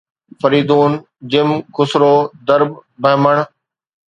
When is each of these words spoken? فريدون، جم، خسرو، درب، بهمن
فريدون، 0.41 0.91
جم، 1.31 1.49
خسرو، 1.75 2.15
درب، 2.47 2.69
بهمن 3.01 3.37